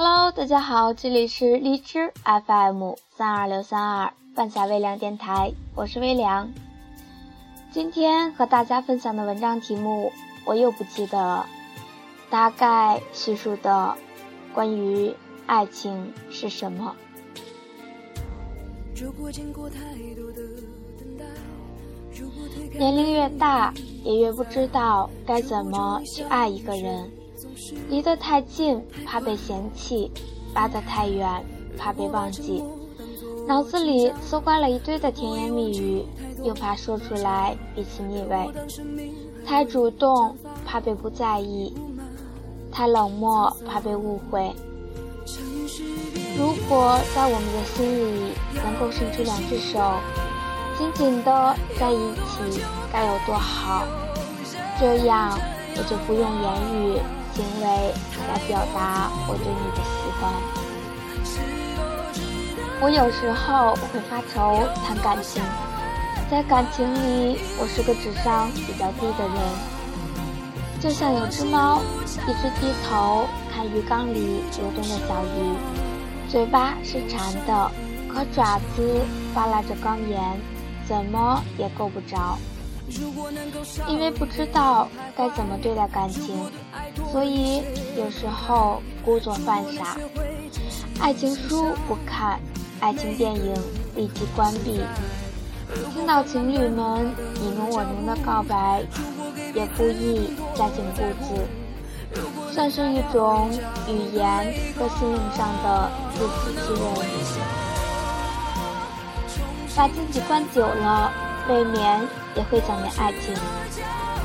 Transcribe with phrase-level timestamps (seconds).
[0.00, 6.52] Hello，大家好，这里是荔枝 FM 三二六三二半夏微凉电台，我是微凉。
[7.72, 10.12] 今天和大家分享的文章题目
[10.46, 11.46] 我又不记得了，
[12.30, 13.96] 大概叙述的
[14.54, 15.12] 关于
[15.46, 16.94] 爱情是什么。
[22.72, 23.74] 年龄越大，
[24.04, 27.10] 也越不知道该怎么去爱一个人。
[27.88, 30.10] 离得太近，怕被嫌弃；
[30.54, 31.44] 拉得太远，
[31.76, 32.62] 怕被忘记。
[33.46, 36.04] 脑子里搜刮了一堆的甜言蜜语，
[36.42, 38.50] 又怕说出来彼此腻味。
[39.46, 40.36] 太主动，
[40.66, 41.72] 怕被不在意；
[42.70, 44.52] 太冷漠，怕被误会。
[46.36, 49.80] 如果在我们的心里能够伸出两只手，
[50.76, 52.62] 紧紧的在一起，
[52.92, 53.84] 该有多好！
[54.78, 55.38] 这样，
[55.76, 57.00] 我就不用言语。
[57.38, 57.94] 行为
[58.26, 60.26] 来表达我对你的喜欢。
[62.80, 65.40] 我有时候会发愁谈感情，
[66.28, 69.38] 在感情里，我是个智商比较低的人。
[70.80, 71.80] 就像有只猫，
[72.26, 75.54] 一直低头看鱼缸里游动的小鱼，
[76.28, 77.70] 嘴巴是馋的，
[78.12, 79.00] 可爪子
[79.32, 80.18] 扒拉着缸沿，
[80.88, 82.36] 怎么也够不着。
[83.88, 86.50] 因为不知道该怎么对待感情，
[87.12, 87.62] 所以
[87.96, 89.96] 有时候故作犯傻。
[91.00, 92.40] 爱情书不看，
[92.80, 93.54] 爱情电影
[93.94, 94.80] 立即关闭。
[95.92, 98.82] 听到情侣们你侬我侬的告白，
[99.54, 101.46] 也故意加紧步子，
[102.52, 103.50] 算是一种
[103.86, 106.86] 语言和心灵上的自欺欺人。
[109.76, 111.12] 把自己关久了。
[111.48, 113.34] 未免也会想念爱情，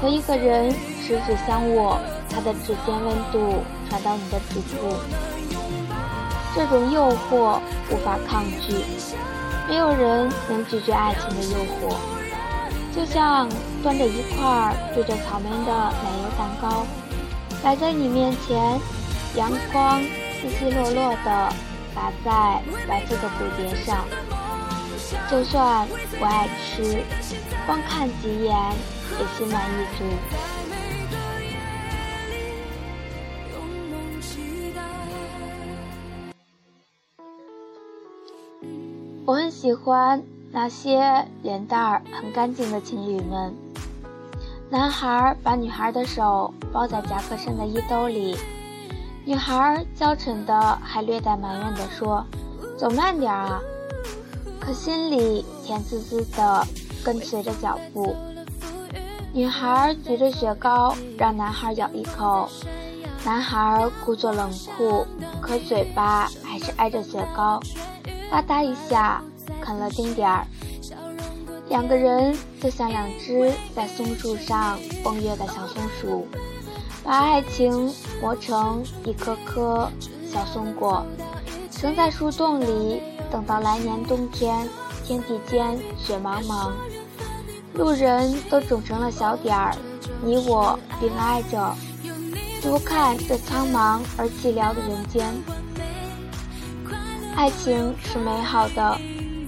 [0.02, 4.96] 和一个人十指相握，他的指尖温度传到你的指腹，
[6.56, 8.84] 这种诱惑无法抗拒，
[9.68, 11.96] 没有人能拒绝爱情的诱惑。
[12.96, 13.50] 就像
[13.82, 16.86] 端着一块缀着草莓的奶油蛋糕，
[17.64, 18.80] 摆在你面前，
[19.36, 21.54] 阳光稀稀落落的
[21.96, 24.06] 洒在白色的蝴蝶上。
[25.30, 25.88] 就算
[26.20, 27.04] 不爱吃，
[27.66, 28.56] 光看几眼
[29.20, 30.04] 也心满意足。
[39.26, 43.56] 我很喜欢那些脸蛋儿很干净的情侣们。
[44.70, 48.36] 男孩把女孩的手包在夹克衫的衣兜里，
[49.24, 52.26] 女孩娇嗔的还略带埋怨的说
[52.78, 53.62] ：“走慢点啊。”
[54.60, 56.66] 可心里甜滋滋的，
[57.04, 58.16] 跟随着脚步。
[59.34, 62.48] 女孩举着雪糕让男孩咬一口，
[63.26, 65.06] 男孩故作冷酷，
[65.42, 67.60] 可嘴巴还是挨着雪糕，
[68.30, 69.24] 吧嗒一下
[69.60, 70.46] 啃了丁点儿。
[71.70, 76.28] 两个人就像两只在松树上蹦跃的小松鼠，
[77.04, 77.92] 把爱情
[78.22, 79.90] 磨成一颗颗
[80.32, 81.04] 小松果，
[81.72, 83.02] 生在树洞里。
[83.32, 84.70] 等到来年冬天，
[85.04, 86.72] 天地间雪茫茫，
[87.76, 89.76] 路人都肿成了小点儿，
[90.24, 91.76] 你我并挨着，
[92.62, 95.34] 独看这苍茫而寂寥的人间。
[97.36, 98.98] 爱情是美好的，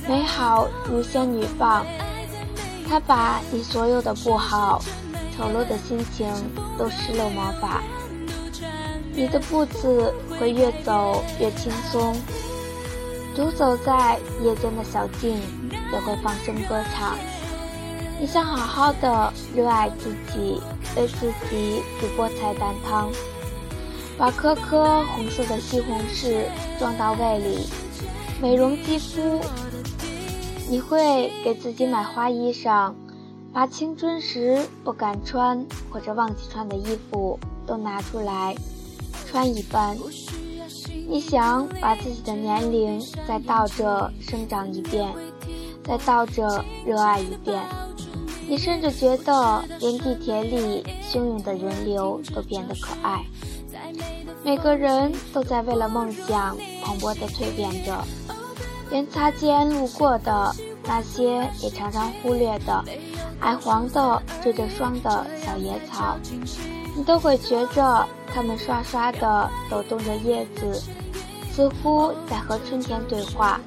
[0.08, 1.85] 美好如仙女棒，
[2.90, 4.81] 它把你所有的不好、
[5.38, 6.28] 丑陋的心情
[6.80, 7.84] 都施了魔法，
[9.14, 12.16] 你的步子会越走越轻松。
[13.35, 15.38] 独走在夜间的小径，
[15.94, 17.16] 也会放声歌唱。
[18.18, 20.62] 你想好好的热爱自己，
[20.96, 23.12] 为自己煮菠菜蛋汤，
[24.18, 26.46] 把颗颗红色的西红柿
[26.80, 27.68] 装到胃里，
[28.42, 29.42] 美容肌肤。
[30.68, 32.94] 你会给自己买花衣裳，
[33.53, 37.38] 把青春时不敢穿或者忘记穿的衣服
[37.68, 38.56] 都拿出来
[39.28, 39.96] 穿一番。
[41.08, 45.14] 你想把自己的年龄再倒着生长一遍，
[45.84, 47.61] 再倒着热爱一遍。
[48.47, 53.26] 你甚至觉得连地铁里汹涌的人流都变得可爱。
[54.44, 58.03] 每个人都在为了梦想蓬勃地蜕变着，
[58.92, 62.84] 连擦肩路过的那些也常常忽略的
[63.40, 66.16] 矮黄的缀着霜的小野草，
[66.96, 70.82] 你都会觉着它们刷刷地抖动着叶子。
[71.52, 73.59] 似乎在和春天对话，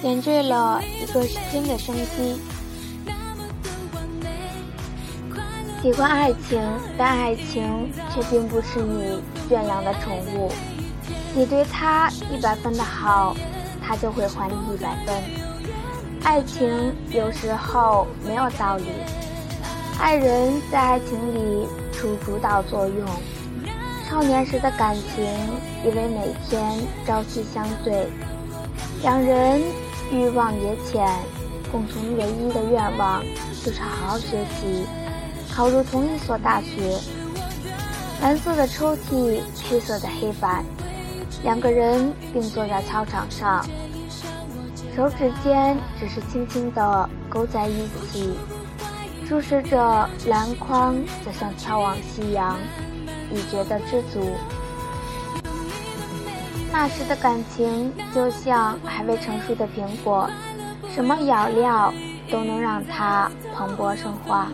[0.00, 2.40] 点缀了一个新的生机。
[5.82, 6.60] 喜欢爱情，
[6.98, 9.18] 但爱情却并不是你
[9.48, 10.52] 圈养的宠物。
[11.34, 13.34] 你对他一百分的好，
[13.82, 15.16] 他就会还你一百分。
[16.22, 16.68] 爱情
[17.10, 18.84] 有时候没有道理，
[19.98, 23.06] 爱人在爱情里出主导作用。
[24.06, 25.24] 少年时的感情，
[25.82, 26.62] 因为每天
[27.06, 28.06] 朝夕相对，
[29.00, 29.62] 两人
[30.12, 31.08] 欲望也浅，
[31.72, 33.22] 共同唯一的愿望
[33.64, 34.84] 就是好好学习，
[35.54, 36.98] 考入同一所大学。
[38.22, 40.64] 蓝色的抽屉，黑色的黑板，
[41.42, 43.64] 两个人并坐在操场上，
[44.94, 48.34] 手指间只是轻轻地勾在一起，
[49.28, 52.56] 注视着篮筐，就像眺望夕阳。
[53.32, 54.34] 已觉得知足。
[56.72, 60.28] 那时的感情就像还未成熟的苹果，
[60.92, 61.94] 什么咬料
[62.28, 64.48] 都能让它蓬勃生花。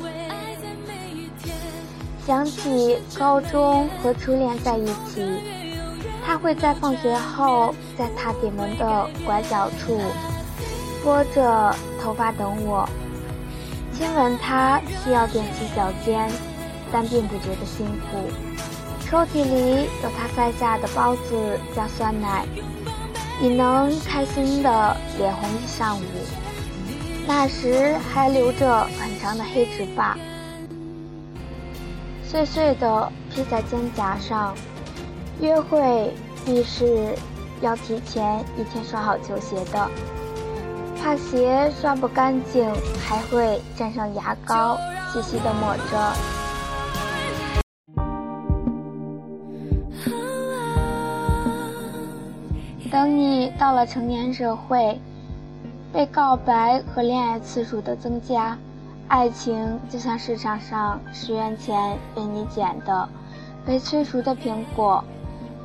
[2.27, 5.25] 想起高中和初恋在一起，
[6.27, 10.01] 他会在放学后在踏铁门的拐角处
[11.05, 12.85] 拨着头发等我，
[13.97, 16.29] 亲吻他需要踮起脚尖，
[16.91, 18.19] 但并不觉得辛苦。
[19.05, 22.45] 抽屉里有他塞下的包子加酸奶，
[23.41, 26.03] 你能开心的脸红一上午。
[27.25, 30.19] 那时还留着很长的黑直发，
[32.37, 34.55] 碎碎的披在肩胛上。
[35.41, 36.13] 约会
[36.45, 37.15] 必是
[37.63, 39.89] 要提前一天刷好球鞋的，
[41.03, 42.71] 怕鞋刷不干净，
[43.09, 44.77] 还会沾上牙膏，
[45.11, 46.13] 细细的抹着。
[52.93, 55.01] 等你到了成年社会，
[55.91, 58.59] 被告白和恋爱次数的增加，
[59.09, 63.09] 爱情就像市场上十元钱被你捡的、
[63.65, 65.03] 被催熟的苹果，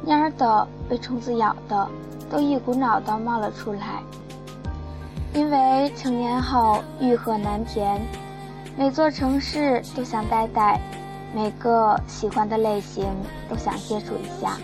[0.05, 1.87] 蔫的、被虫子咬的，
[2.29, 4.03] 都一股脑的冒了出来。
[5.33, 7.99] 因为成年后欲壑难填，
[8.77, 10.79] 每座城市都想待待，
[11.33, 13.05] 每个喜欢的类型
[13.49, 14.57] 都想接触一下。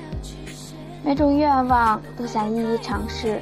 [1.03, 3.41] 每种愿望都想一一尝试，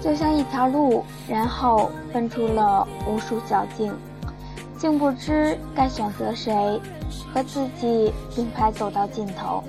[0.00, 3.94] 就像一条路，然后分出了无数小径，
[4.80, 6.80] 竟不知该选择谁，
[7.34, 9.62] 和自己并排走到尽头。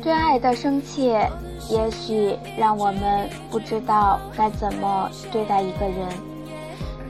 [0.00, 1.28] 对爱的深切，
[1.68, 6.08] 也许让我们不知道该怎么对待一个人。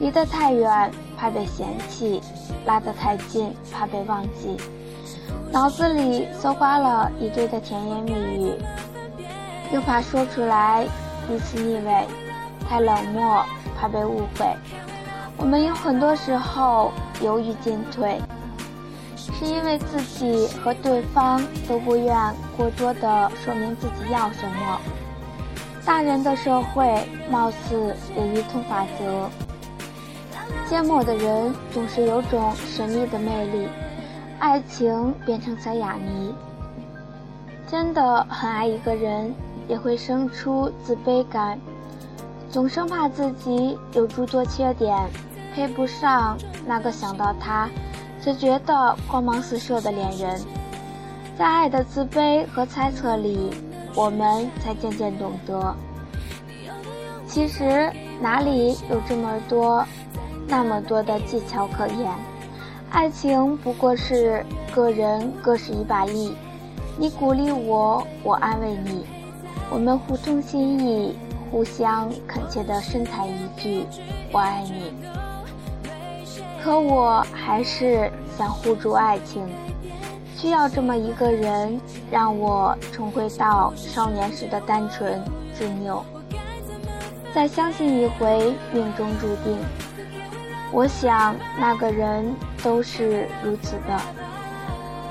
[0.01, 2.23] 离得太远，怕被嫌弃；
[2.65, 4.57] 拉得太近，怕被忘记。
[5.53, 8.53] 脑子里搜刮了一堆的甜言蜜语，
[9.75, 10.87] 又怕说出来
[11.29, 12.07] 彼此腻味，
[12.67, 13.45] 太冷漠
[13.79, 14.47] 怕被误会。
[15.39, 16.93] 我们有很多时候
[17.23, 18.21] 犹豫进退，
[19.17, 24.81] 是因为自己和对方都不愿过多的说明自己要什么。
[25.85, 29.31] 大人的社会貌似有一通法则：
[30.69, 33.69] 缄默的人总是有种神秘的魅力。
[34.41, 36.35] 爱情变成小哑谜，
[37.67, 39.33] 真的很爱一个人，
[39.67, 41.59] 也会生出自卑感，
[42.51, 44.95] 总生怕自己有诸多缺点，
[45.59, 47.69] 配不上那个想到他
[48.25, 50.41] 就觉得光芒四射的恋人。
[51.37, 53.51] 在爱的自卑和猜测里，
[53.93, 55.75] 我们才渐渐懂得，
[57.27, 59.85] 其实哪里有这么多、
[60.47, 62.09] 那么多的技巧可言。
[62.91, 66.37] 爱情不过是个人各使一把力，
[66.97, 69.05] 你鼓励我，我安慰你，
[69.71, 71.19] 我们互通心意，
[71.51, 73.85] 互相恳切地深谈一句
[74.33, 74.93] “我爱你”。
[76.69, 79.43] 可我还是想护住爱情，
[80.37, 85.19] 需要这么一个人，让我重回到少年时的单纯
[85.59, 86.05] 执拗，
[87.35, 89.59] 再相信一回命中注定。
[90.71, 93.99] 我想那个人都是如此的。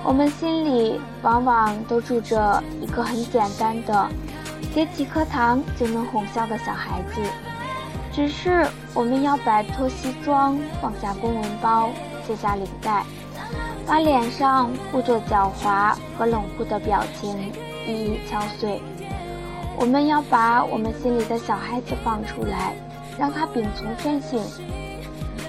[0.04, 4.08] 我们心里往往都住着一个很简单的，
[4.76, 7.47] 给几颗糖就能哄笑的小孩子。
[8.18, 11.92] 只是我们要摆脱西装，放下公文包，
[12.26, 13.04] 卸下领带，
[13.86, 17.54] 把脸上故作狡猾和冷酷的表情
[17.86, 18.82] 一一敲碎。
[19.78, 22.74] 我们要把我们心里的小孩子放出来，
[23.20, 24.42] 让他秉从天性。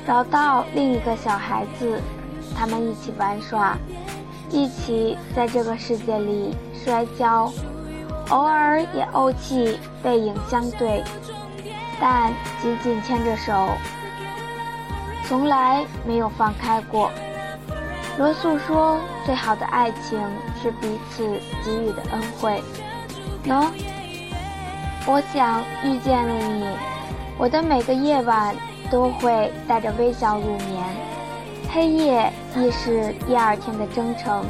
[0.06, 1.98] 找到另一个小孩子，
[2.54, 3.78] 他们一起玩耍，
[4.50, 7.50] 一起在这个世界里摔跤，
[8.28, 11.02] 偶尔也怄气，背影相对，
[12.00, 13.69] 但紧紧牵着手，
[15.25, 17.11] 从来没有放开过。
[18.19, 20.19] 罗素说：“最好的爱情
[20.61, 21.25] 是彼此
[21.64, 22.62] 给予的恩惠。
[23.45, 23.69] 喏，
[25.07, 26.67] 我想遇见了你，
[27.38, 28.55] 我的每个夜晚
[28.90, 30.85] 都会带着微笑入眠，
[31.71, 34.45] 黑夜亦是第二天的征程。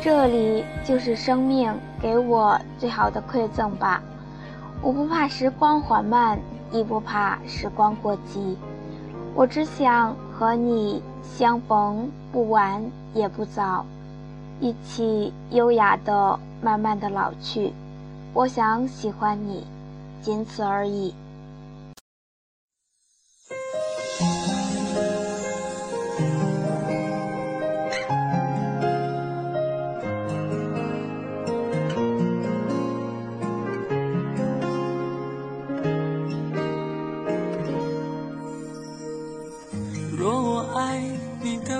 [0.00, 4.00] 这里就是生命给我最好的馈赠吧。
[4.82, 6.38] 我不怕时光缓慢，
[6.74, 8.58] 亦不怕时光过急，
[9.36, 13.86] 我只想和你相逢不晚也不早，
[14.60, 17.72] 一起优雅的慢慢的老去。
[18.32, 19.64] 我想喜欢你，
[20.20, 21.14] 仅此而已。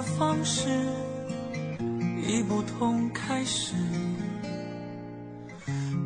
[0.04, 0.68] 方式
[2.26, 3.74] 已不同开始，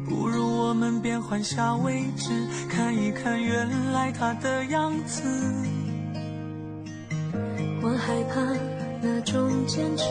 [0.08, 2.30] 不如我们变换下位置，
[2.68, 5.22] 看一看原来他的样子。
[7.82, 8.40] 我害怕
[9.02, 10.04] 那种坚持，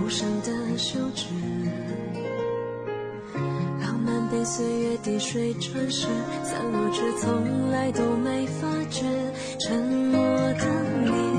[0.00, 1.26] 无声的休止。
[3.80, 6.06] 浪漫被岁月滴水穿石，
[6.44, 9.04] 散落却从来都没发觉。
[9.58, 10.22] 沉默
[10.54, 10.64] 的
[11.04, 11.35] 你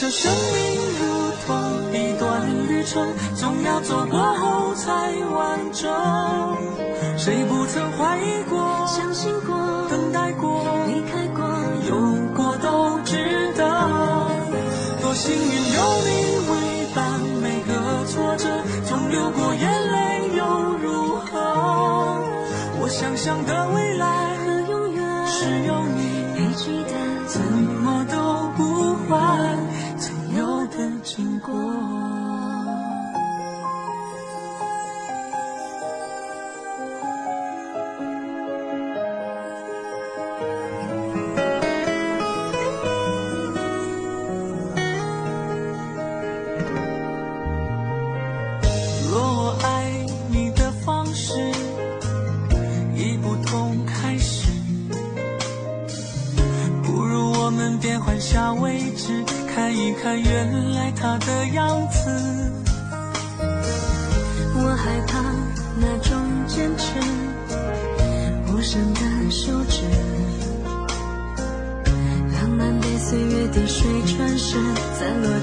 [0.00, 4.88] 这生命如同一段旅程，总要走过后才
[5.26, 5.92] 完整。
[7.18, 9.54] 谁不曾怀疑过、相信过、
[9.90, 11.44] 等待过、离开过、
[11.86, 13.62] 有过都值得。
[15.02, 18.48] 多幸运有你为伴，每个挫折
[18.88, 20.46] 总流过眼泪又
[20.82, 21.36] 如何？
[22.80, 23.59] 我想象的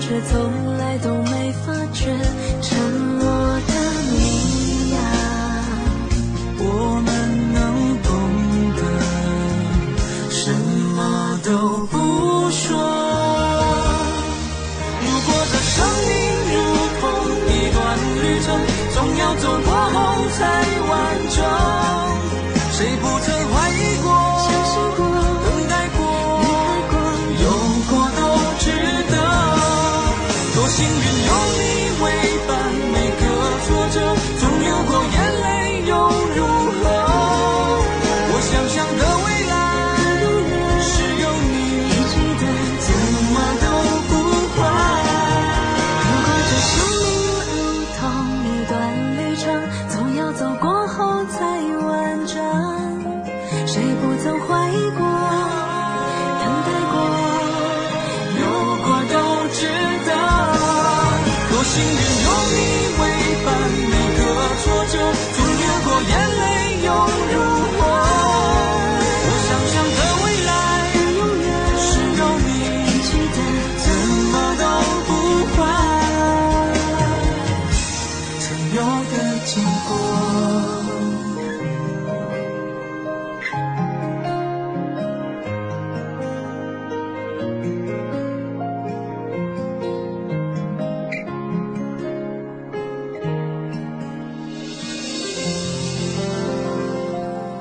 [0.07, 2.17] 却从来都没发觉。
[2.61, 3.25] 沉默
[3.67, 3.73] 的
[4.13, 4.97] 你呀，
[6.59, 6.63] 我
[7.03, 7.07] 们
[7.53, 7.57] 能
[8.03, 8.07] 懂
[8.77, 8.79] 得，
[10.31, 10.39] 什
[10.95, 10.97] 么
[11.43, 11.51] 都
[11.87, 11.95] 不
[12.51, 12.65] 说。
[15.03, 15.75] 如果这生
[16.07, 16.09] 命
[16.55, 16.55] 如
[17.01, 17.03] 同
[17.51, 17.77] 一段
[18.15, 18.47] 旅程
[18.93, 19.95] 总要走过后
[20.29, 20.39] 才